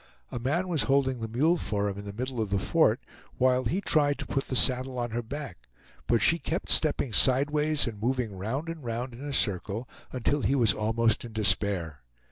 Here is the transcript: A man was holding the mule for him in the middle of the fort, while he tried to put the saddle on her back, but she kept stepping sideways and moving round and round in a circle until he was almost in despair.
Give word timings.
A 0.31 0.39
man 0.39 0.67
was 0.67 0.81
holding 0.89 1.19
the 1.19 1.27
mule 1.27 1.57
for 1.57 1.87
him 1.87 1.95
in 1.99 2.05
the 2.05 2.11
middle 2.13 2.41
of 2.41 2.49
the 2.49 2.57
fort, 2.57 2.99
while 3.37 3.65
he 3.65 3.81
tried 3.81 4.17
to 4.17 4.25
put 4.25 4.45
the 4.45 4.55
saddle 4.55 4.97
on 4.97 5.11
her 5.11 5.21
back, 5.21 5.67
but 6.07 6.23
she 6.23 6.39
kept 6.39 6.71
stepping 6.71 7.13
sideways 7.13 7.85
and 7.85 8.01
moving 8.01 8.35
round 8.35 8.67
and 8.67 8.83
round 8.83 9.13
in 9.13 9.23
a 9.23 9.31
circle 9.31 9.87
until 10.11 10.41
he 10.41 10.55
was 10.55 10.73
almost 10.73 11.23
in 11.23 11.33
despair. 11.33 12.01